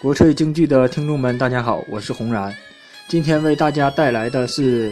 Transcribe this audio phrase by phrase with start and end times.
[0.00, 2.50] 国粹京剧的听众们，大家好，我是红然。
[3.06, 4.90] 今天为大家带来的是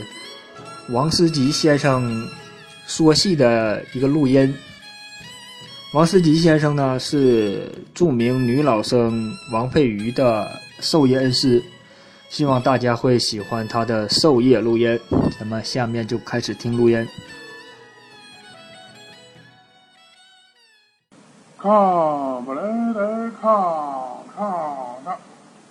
[0.91, 2.29] 王思吉先生
[2.87, 4.55] 说戏的一个录音。
[5.95, 10.47] 王思吉先生呢是著名女老生王佩瑜的
[10.81, 11.63] 授业恩师，
[12.29, 15.01] 希望大家会喜欢他的授业录音。
[15.41, 17.09] 咱们下面就开始听录音。
[21.57, 21.73] 看
[22.45, 22.63] 不来
[22.93, 23.51] 来看
[24.37, 24.78] 看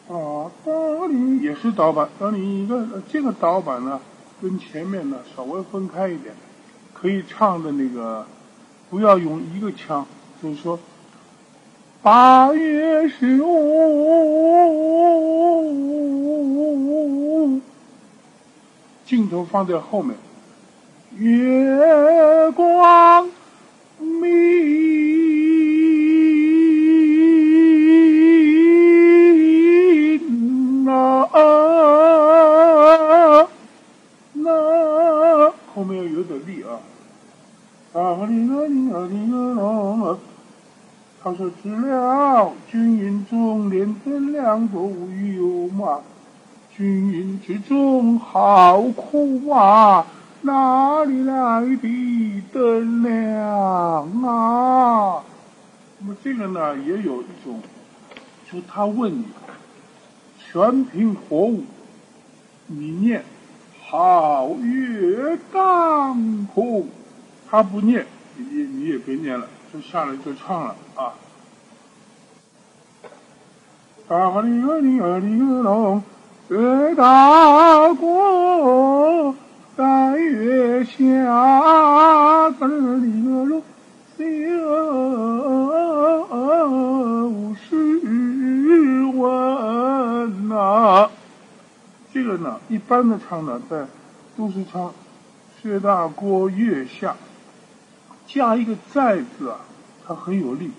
[0.08, 4.00] 啊，当你也是刀板，当你一个这个刀板呢，
[4.42, 6.34] 跟前面呢稍微分开一点，
[6.94, 8.26] 可以唱的那个，
[8.90, 10.06] 不要用一个腔，
[10.42, 10.80] 就是说，
[12.02, 13.50] 八月十五，
[19.06, 20.16] 镜头放在后面，
[21.18, 23.30] 月光
[24.00, 24.87] 明。
[48.40, 50.06] 好苦啊，
[50.42, 55.24] 哪里来的灯亮啊？”
[55.98, 57.60] 那么这个呢，也有一种，
[58.52, 59.26] 就他问你，
[60.38, 61.64] 全凭火舞，
[62.68, 63.24] 你念
[63.84, 66.88] 好月当空，
[67.50, 68.06] 他不念。
[68.36, 71.14] 你你也别念了，就下来就唱了啊！
[74.08, 76.04] 大里个里个里个龙，
[76.50, 79.36] 月大过
[79.76, 83.62] 大月下，个里个龙，
[87.30, 87.76] 五十
[89.18, 91.10] 万呐！
[92.14, 93.86] 这个呢，一般的唱呢，在
[94.38, 94.94] 都是唱
[95.62, 97.14] 薛大过月下。
[98.26, 99.58] 加一个在字啊，
[100.08, 100.72] 它很有力。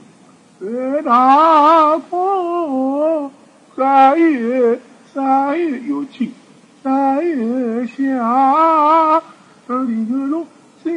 [0.61, 3.31] 月大过，
[3.77, 4.81] 三月
[5.19, 6.33] 三月有劲，
[6.81, 9.21] 三月下，
[9.67, 10.47] 这里个龙
[10.85, 10.89] 下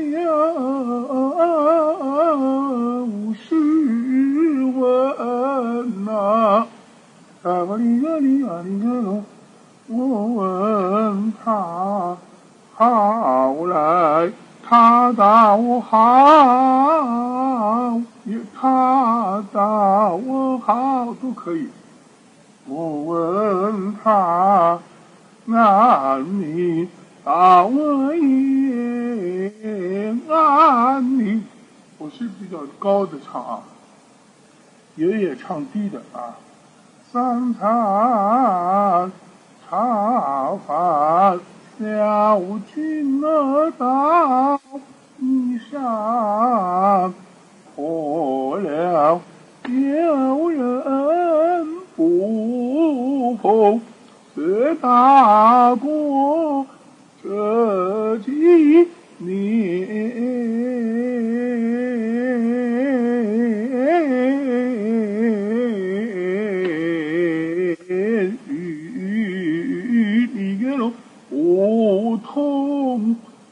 [3.03, 3.55] 五十
[4.75, 6.67] 文呐，
[7.41, 9.25] 啊个里个里啊里个龙，
[9.87, 12.15] 我问他
[12.75, 14.31] 好来。
[14.63, 15.99] 他打我好，
[18.55, 21.67] 他打我好都可以。
[22.67, 24.79] 我问他，
[25.45, 26.87] 那你
[27.25, 29.51] 打我也
[30.29, 31.41] 安你？
[31.97, 33.63] 我是比较高的唱啊，
[34.95, 36.37] 爷爷唱低的啊。
[37.11, 39.11] 三餐
[39.67, 41.39] 茶饭。
[41.79, 44.61] 小军儿到
[45.19, 47.11] 衣裳
[47.75, 49.19] 破了，
[49.67, 53.81] 有人不服，
[54.35, 55.89] 这大过
[57.41, 58.31] 何其
[59.17, 59.71] 年。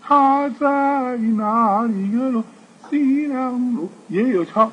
[0.02, 2.44] 他在哪里个
[2.90, 4.72] 西凉路也有唱，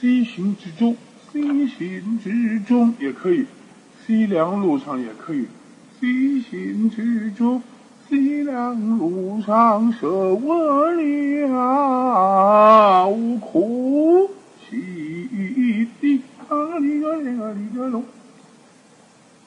[0.00, 0.96] 西行之中，
[1.30, 3.44] 西行之中也可以，
[4.06, 5.46] 西凉路上也可以，
[6.00, 7.62] 西行之中，
[8.10, 13.08] 西凉路上舍我了
[13.40, 14.28] 苦
[14.68, 18.02] 泣的啊里个里个里个龙。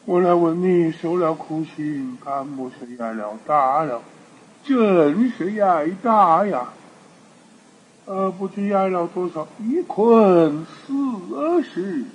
[0.05, 4.01] 我来问你，受了苦心，干不是挨了打了？
[4.63, 6.69] 真是挨打呀！
[8.05, 12.05] 呃，不知挨了多少，一捆四十。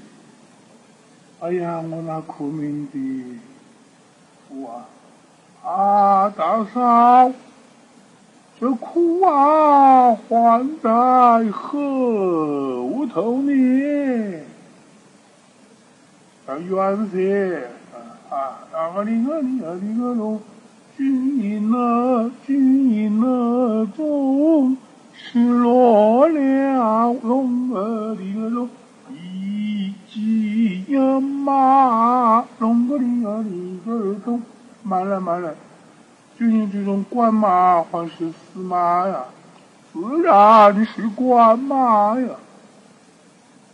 [1.41, 3.39] 哎呀，我那苦命的
[4.49, 4.89] 父啊！
[5.69, 7.31] 啊，大嫂，
[8.59, 14.41] 这苦啊，还在后头呢。
[16.47, 17.69] 啊，冤些
[18.31, 18.65] 啊！
[18.73, 20.41] 啊个哩个哩个哩个喽！
[20.97, 24.75] 军营啊，军营啊中
[25.13, 28.67] 失落了龙儿的个龙，
[29.13, 34.41] 一骑呀马，龙个里个里个中，
[34.89, 35.55] 慢了慢了，
[36.39, 39.25] 军营之中官马还是死马呀？
[39.93, 42.29] 自然是官马呀！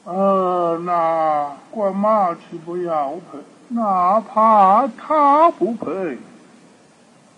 [0.03, 3.39] 呃，那管马去不要赔，
[3.69, 6.19] 哪怕他不赔。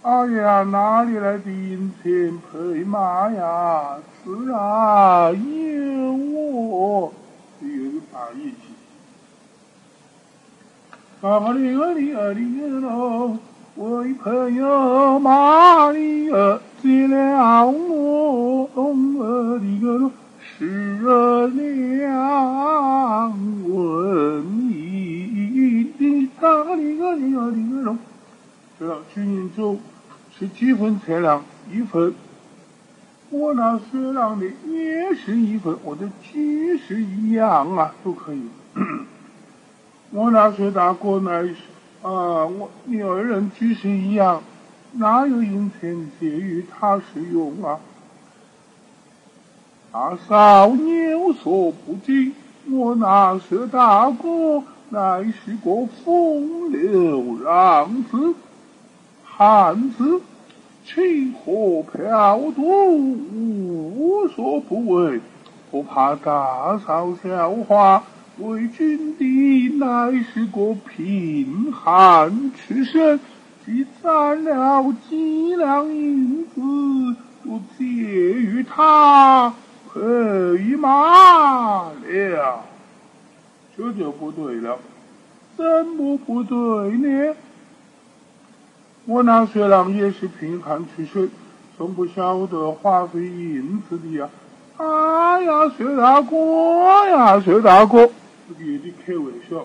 [0.01, 3.99] 哎呀，哪里来的银钱赔马呀？
[4.25, 7.13] 自然有我，
[7.61, 7.69] 有
[8.11, 8.57] 大义气。
[11.23, 13.37] 啊哩啊哩啊哩喽，
[13.77, 20.11] 为朋友马里儿结了我，啊哩个喽。
[20.41, 20.97] 是
[21.99, 23.31] 良
[23.69, 27.99] 问你的大哩个哩个哩个喽。
[28.79, 29.79] 知道军营中
[30.39, 31.45] 是几分钱粮？
[31.71, 32.15] 一分。
[33.29, 38.41] 我那水郎的也是一分，我的举是一样啊，都可以。
[40.13, 41.55] 我那水大哥那是
[42.07, 44.41] 啊，我你二人举是一样，
[44.93, 47.81] 哪有银钱借与他使用啊？
[49.91, 52.31] 大嫂有所不知，
[52.71, 58.35] 我那佘大哥乃是个风流浪子，
[59.25, 60.21] 汉子，
[60.85, 61.01] 吃
[61.45, 65.21] 喝嫖赌无所不为，
[65.73, 68.05] 不怕大嫂笑话。
[68.39, 73.21] 为君的乃是个贫寒出身，
[73.65, 76.61] 积攒了几两银子，
[77.45, 79.53] 都借与他。
[79.95, 82.65] 哎妈了，
[83.77, 84.79] 这就不对了，
[85.57, 86.57] 怎么不对
[86.99, 87.35] 呢？
[89.07, 91.31] 我那水郎也是贫寒出身，
[91.77, 94.29] 从不晓得花费银子的呀。
[94.77, 98.11] 哎呀，薛大哥呀，薛大哥，
[98.55, 99.65] 别的开玩笑，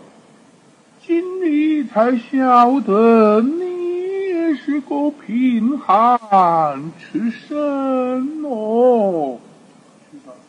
[1.06, 9.38] 今日才晓得你也是个贫寒出身哦。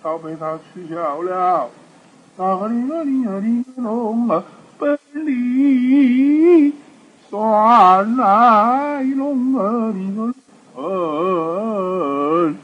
[0.02, 1.70] 早被他取笑了。
[2.36, 4.42] 哪里个里个里个龙啊，
[4.78, 6.72] 本领
[7.28, 10.34] 算来龙啊里个
[10.74, 12.56] 嗯，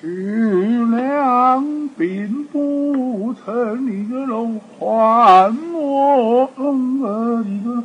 [0.00, 7.82] 是两并不成里个龙还我龙啊里个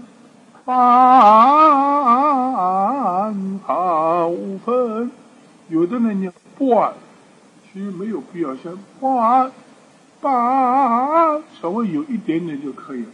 [0.65, 0.75] 半
[3.65, 4.29] 好
[4.65, 5.09] 分，
[5.69, 6.93] 有的人讲半。
[7.71, 9.49] 其实没有必要先八
[10.19, 13.11] 八，稍微有一点点就可以了。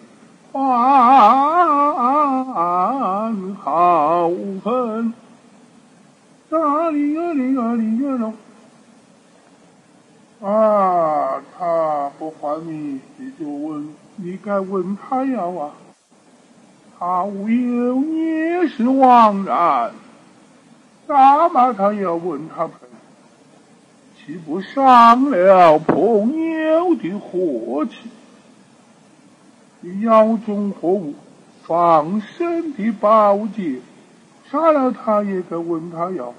[0.51, 0.63] 半
[3.55, 4.29] 好
[4.63, 5.13] 分，
[6.49, 8.33] 哪里呀里呀里呀喽？
[10.47, 15.73] 啊，他不还你，你就问，你该问他呀啊。
[16.99, 19.91] 他无忧也是枉然，
[21.07, 22.73] 干嘛他要问他赔？
[24.17, 27.95] 岂不伤了朋友的和气？
[30.03, 31.15] 腰中何物？
[31.63, 33.81] 放生的宝剑，
[34.51, 36.35] 杀了他也该问他要。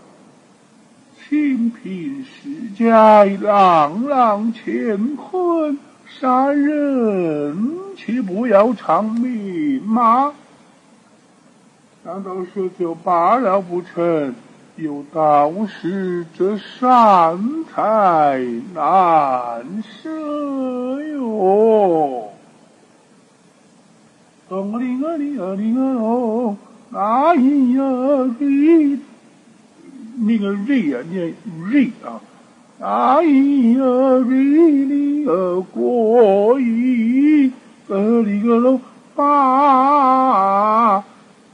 [1.28, 5.76] 清贫世家，朗朗乾坤，
[6.06, 7.56] 杀人
[7.96, 10.32] 岂不要偿命吗？
[12.04, 14.34] 难道说就罢了不成？
[14.76, 17.36] 有道是：这善
[17.74, 18.40] 财
[18.72, 20.08] 难舍
[21.14, 22.30] 哟。
[24.48, 26.56] 咚铃啊铃啊铃啊哦，
[26.90, 29.00] 那咿呀哩，
[30.26, 31.34] 那个瑞啊念
[31.70, 32.20] 瑞啊，
[32.78, 33.84] 那咿呀
[34.26, 35.30] 瑞哩啊
[35.72, 37.52] 过一
[37.86, 38.80] 个里个喽，
[39.14, 41.04] 把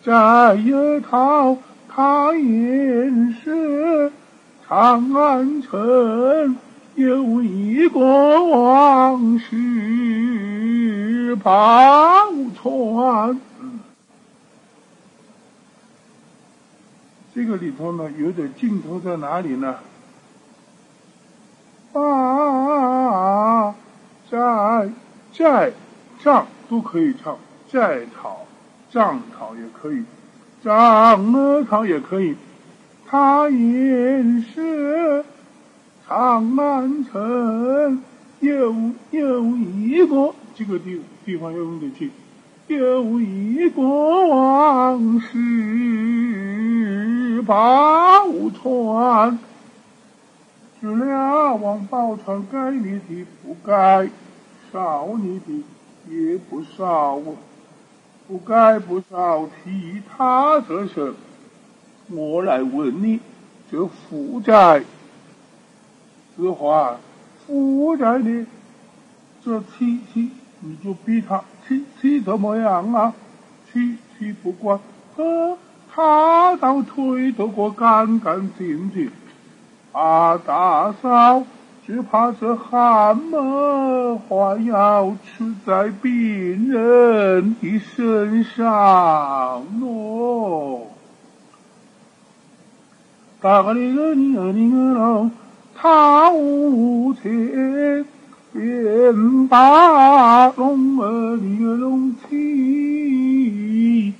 [0.02, 0.72] 摘一
[1.08, 1.58] 桃。
[1.94, 3.10] 他也
[3.44, 4.10] 是
[4.66, 6.56] 长安城
[6.94, 8.00] 有一个
[8.44, 11.52] 王氏宝
[12.56, 13.38] 船，
[17.34, 19.78] 这个里头呢，有点镜头在哪里呢？
[21.94, 23.74] 啊，
[24.30, 24.90] 在
[25.32, 25.72] 在
[26.22, 27.38] 帐都可以唱，
[27.70, 28.46] 在讨
[28.90, 30.04] 帐讨也可以。
[30.62, 32.36] 张乐堂也可以，
[33.06, 35.24] 他也是
[36.06, 38.02] 长安城
[38.40, 38.74] 有
[39.10, 42.10] 有一个这个地地方要用得起，
[42.74, 49.38] 有一个王氏宝船，
[50.80, 54.08] 知了王宝钏该你的不该，
[54.72, 55.64] 少你的
[56.08, 57.20] 也不少。
[58.28, 61.12] 不该不少替他这事，
[62.08, 63.20] 我来问你，
[63.70, 64.84] 这负债，
[66.34, 66.98] 此话
[67.44, 68.46] 负债的
[69.44, 70.30] 这气气，
[70.64, 73.12] 你就逼他气气怎么样啊？
[73.72, 74.78] 气气不管，
[75.16, 75.56] 呃，
[75.92, 79.10] 他倒推得过干干净净。
[79.92, 81.42] 啊，大嫂，
[81.86, 90.80] 只怕这汗嘛，还要吃在病人的身上喏。
[93.40, 95.30] 大个哩个哩个哩个喽，
[95.74, 98.06] 他无钱。
[98.52, 101.42] 便把龙儿的
[101.76, 104.12] 龙起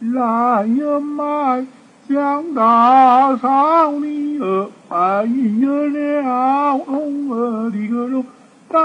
[0.00, 1.66] 来呀买，
[2.08, 8.22] 将大嫂你儿买了龙儿的个龙
[8.68, 8.82] 当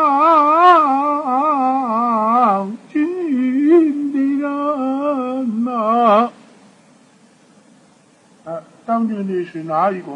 [2.89, 6.29] 军的人呐！
[8.45, 10.11] 哎，当军的是哪一个？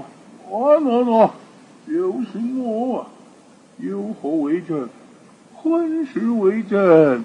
[0.49, 1.29] 哦，喏喏，
[1.87, 3.05] 就是我。
[3.79, 4.89] 有何为证？
[5.55, 7.23] 婚事为证。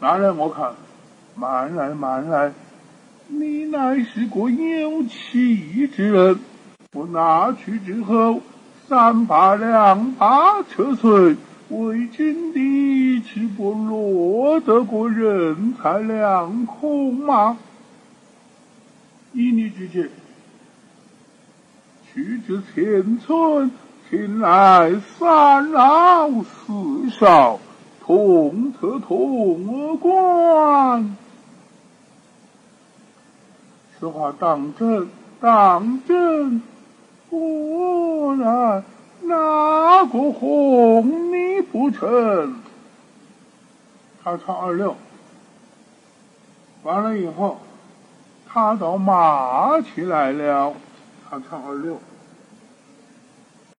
[0.00, 0.74] 慢来，我看，
[1.36, 2.52] 慢来，慢来。
[3.28, 6.38] 你乃是个有气之人，
[6.92, 8.40] 我拿去之后，
[8.88, 11.36] 三把两把车碎，
[11.68, 17.56] 为君的岂不落得个人财两空吗？
[19.32, 20.08] 以你之见，
[22.12, 23.70] 去至前村。
[24.08, 27.58] 请来三老四少，
[28.00, 31.16] 同策同观。
[33.98, 35.08] 此话当真？
[35.40, 36.62] 当真？
[37.28, 38.84] 果然，
[39.22, 42.60] 哪个哄你不成？
[44.22, 44.94] 他唱二六，
[46.84, 47.58] 完了以后，
[48.46, 50.72] 他倒骂起来了。
[51.28, 51.98] 他唱二六。